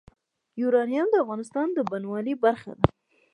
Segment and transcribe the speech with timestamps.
[0.61, 2.85] یورانیم د افغانستان د بڼوالۍ برخه ده.